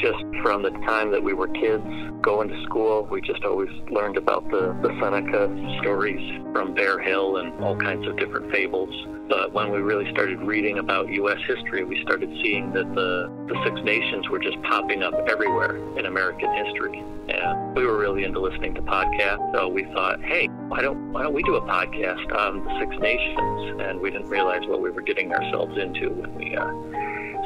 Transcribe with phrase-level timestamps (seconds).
[0.00, 1.84] just from the time that we were kids
[2.22, 5.48] going to school, we just always learned about the, the Seneca
[5.80, 8.90] stories from Bare Hill and all kinds of different fables.
[9.28, 11.38] But when we really started reading about U.S.
[11.46, 16.06] history, we started seeing that the, the Six Nations were just popping up everywhere in
[16.06, 16.98] American history.
[17.28, 21.22] And we were really into listening to podcasts, so we thought, hey, why don't why
[21.22, 23.80] don't we do a podcast on the Six Nations?
[23.80, 26.66] And we didn't realize what we were getting ourselves into when we uh,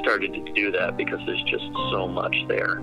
[0.00, 2.76] started to do that because there's just so much there.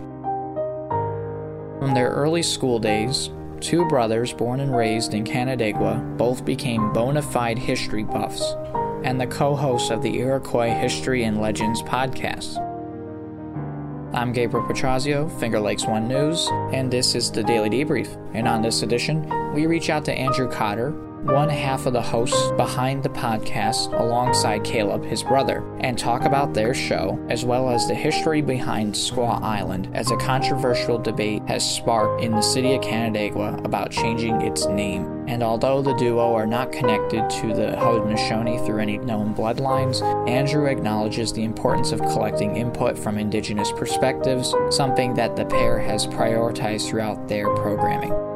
[1.80, 3.30] From their early school days,
[3.60, 8.56] two brothers born and raised in Canandaigua both became bona fide history buffs
[9.04, 12.62] and the co hosts of the Iroquois History and Legends podcast.
[14.16, 18.16] I'm Gabriel Pietrorazio, Finger Lakes One News, and this is the Daily Debrief.
[18.34, 20.92] And on this edition, we reach out to Andrew Cotter,
[21.26, 26.54] one half of the hosts behind the podcast alongside Caleb, his brother, and talk about
[26.54, 31.68] their show as well as the history behind Squaw Island as a controversial debate has
[31.68, 35.26] sparked in the city of Canandaigua about changing its name.
[35.28, 40.68] And although the duo are not connected to the Haudenosaunee through any known bloodlines, Andrew
[40.68, 46.88] acknowledges the importance of collecting input from indigenous perspectives, something that the pair has prioritized
[46.88, 48.35] throughout their programming.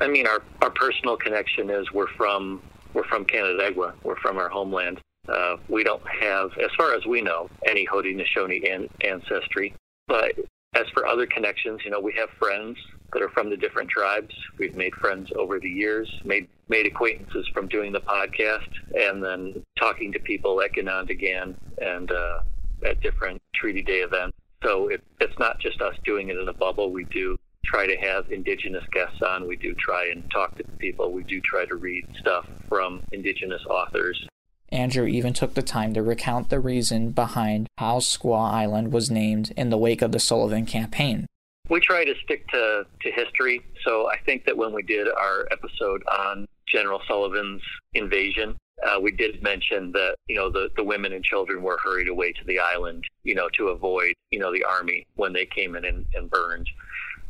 [0.00, 2.62] I mean, our, our personal connection is we're from
[2.94, 3.94] we're from Canandaigua.
[4.02, 5.00] We're from our homeland.
[5.28, 9.74] Uh, we don't have, as far as we know, any Haudenosaunee an- ancestry.
[10.06, 10.32] But
[10.74, 12.76] as for other connections, you know, we have friends
[13.12, 14.34] that are from the different tribes.
[14.58, 19.62] We've made friends over the years, made made acquaintances from doing the podcast, and then
[19.78, 22.40] talking to people at Ganondagan and uh,
[22.84, 24.36] at different Treaty Day events.
[24.62, 26.90] So it, it's not just us doing it in a bubble.
[26.90, 27.36] We do
[27.74, 29.48] try to have indigenous guests on.
[29.48, 31.10] We do try and talk to people.
[31.10, 34.28] We do try to read stuff from indigenous authors.
[34.70, 39.52] Andrew even took the time to recount the reason behind how Squaw Island was named
[39.56, 41.26] in the wake of the Sullivan campaign.
[41.68, 43.60] We try to stick to, to history.
[43.84, 47.62] So I think that when we did our episode on General Sullivan's
[47.94, 48.56] invasion,
[48.86, 52.32] uh, we did mention that you know the, the women and children were hurried away
[52.32, 55.84] to the island, you know, to avoid you know the army when they came in
[55.84, 56.68] and, and burned.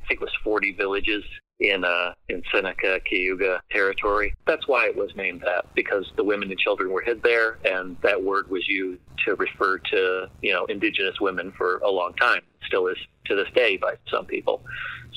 [0.05, 1.25] I think it was 40 villages
[1.61, 4.35] in uh, in Seneca Cayuga territory.
[4.47, 7.97] That's why it was named that because the women and children were hid there, and
[8.03, 12.43] that word was used to refer to you know indigenous women for a long time.
[12.67, 14.63] Still is to this day by some people.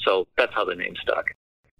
[0.05, 1.31] So that's how the name stuck.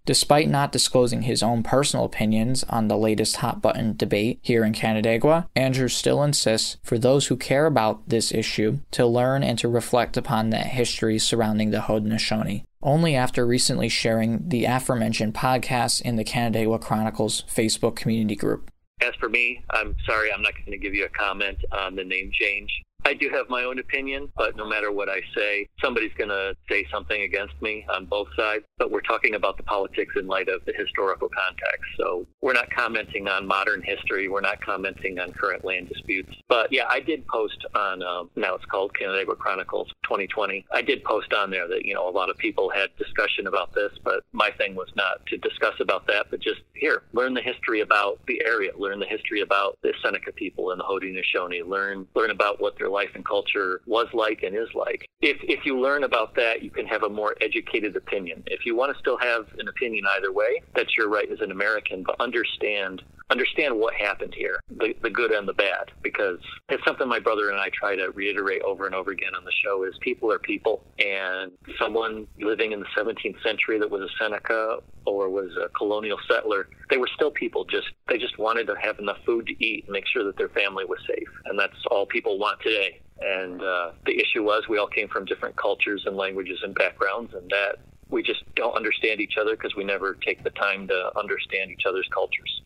[0.04, 4.72] Despite not disclosing his own personal opinions on the latest hot button debate here in
[4.72, 9.68] Canandaigua, Andrew still insists for those who care about this issue to learn and to
[9.68, 12.64] reflect upon that history surrounding the Haudenosaunee.
[12.82, 18.70] Only after recently sharing the aforementioned podcast in the Canandaigua Chronicles Facebook community group.
[19.00, 22.04] As for me, I'm sorry, I'm not going to give you a comment on the
[22.04, 22.70] name change.
[23.08, 26.54] I do have my own opinion, but no matter what I say, somebody's going to
[26.68, 28.64] say something against me on both sides.
[28.76, 31.86] But we're talking about the politics in light of the historical context.
[31.96, 34.28] So we're not commenting on modern history.
[34.28, 36.34] We're not commenting on current land disputes.
[36.50, 40.66] But yeah, I did post on, um, now it's called Canandaigua Chronicles 2020.
[40.70, 43.74] I did post on there that, you know, a lot of people had discussion about
[43.74, 47.40] this, but my thing was not to discuss about that, but just here, learn the
[47.40, 52.06] history about the area, learn the history about the Seneca people and the Haudenosaunee, learn,
[52.14, 55.08] learn about what their life and culture was like and is like.
[55.20, 58.42] If, if you learn about that, you can have a more educated opinion.
[58.46, 61.50] If you want to still have an opinion either way, that's your right as an
[61.52, 66.38] American, but understand understand what happened here, the, the good and the bad, because
[66.70, 69.52] it's something my brother and I try to reiterate over and over again on the
[69.52, 70.82] show is people are people.
[70.98, 76.18] And someone living in the 17th century that was a Seneca or was a colonial
[76.26, 77.64] settler, they were still people.
[77.64, 80.48] Just They just wanted to have enough food to eat and make sure that their
[80.48, 81.28] family was safe.
[81.46, 83.00] And that's all people want today.
[83.20, 87.34] And uh, the issue was we all came from different cultures and languages and backgrounds,
[87.34, 87.76] and that
[88.10, 91.84] we just don't understand each other because we never take the time to understand each
[91.86, 92.62] other's cultures.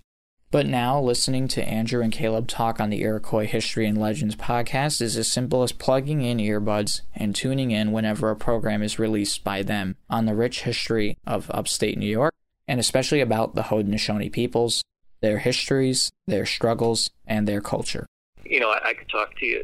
[0.51, 5.01] But now, listening to Andrew and Caleb talk on the Iroquois History and Legends podcast
[5.01, 9.43] is as simple as plugging in earbuds and tuning in whenever a program is released
[9.43, 12.35] by them on the rich history of upstate New York,
[12.73, 14.83] and especially about the Haudenosaunee peoples,
[15.21, 18.07] their histories, their struggles, and their culture.
[18.47, 19.63] You know, I, I could talk to you.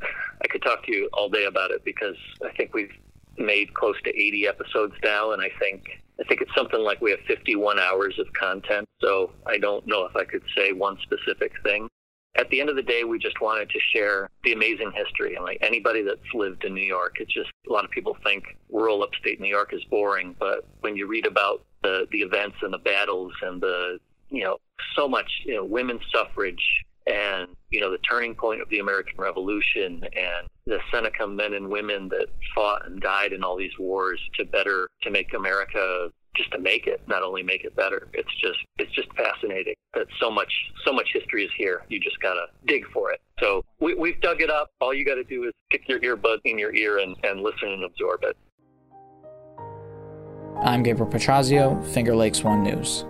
[0.00, 2.94] I could talk to you all day about it because I think we've
[3.36, 5.84] made close to 80 episodes now, and I think
[6.18, 8.88] I think it's something like we have 51 hours of content.
[9.02, 11.88] So I don't know if I could say one specific thing.
[12.36, 15.34] At the end of the day, we just wanted to share the amazing history.
[15.34, 18.44] And like anybody that's lived in New York, it's just a lot of people think
[18.70, 20.34] rural upstate New York is boring.
[20.38, 23.98] But when you read about the, the events and the battles and the,
[24.28, 24.58] you know,
[24.96, 29.14] so much, you know, women's suffrage and you know, the turning point of the American
[29.16, 34.20] Revolution and the Seneca men and women that fought and died in all these wars
[34.34, 38.08] to better, to make America just to make it, not only make it better.
[38.12, 40.52] It's just it's just fascinating that so much
[40.84, 41.82] so much history is here.
[41.88, 43.20] You just gotta dig for it.
[43.40, 44.70] So we, we've dug it up.
[44.80, 47.68] All you got to do is stick your earbud in your ear and, and listen
[47.68, 48.36] and absorb it.
[50.62, 53.06] I'm Gabriel Pietrorazio, Finger Lakes One News.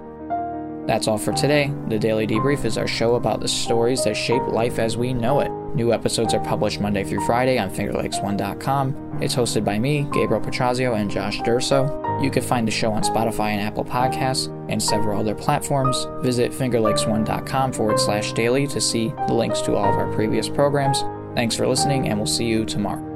[0.87, 1.73] That's all for today.
[1.89, 5.41] The Daily Debrief is our show about the stories that shape life as we know
[5.41, 5.51] it.
[5.75, 9.19] New episodes are published Monday through Friday on FingerLakes1.com.
[9.21, 12.23] It's hosted by me, Gabriel Pietrorazio, and Josh Durso.
[12.23, 16.07] You can find the show on Spotify and Apple Podcasts and several other platforms.
[16.23, 21.03] Visit fingerlakes1.com forward slash daily to see the links to all of our previous programs.
[21.35, 23.10] Thanks for listening, and we'll see you tomorrow.